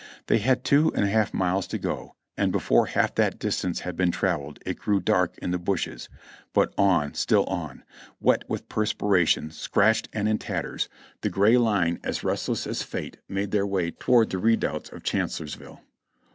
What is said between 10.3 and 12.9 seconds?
tatters, the gray CHANCELLORSVILIvE 359 line, as restless as